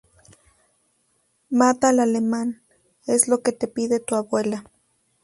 [1.51, 2.63] Mata al alemán,
[3.05, 4.65] es lo que te pide tu abuela.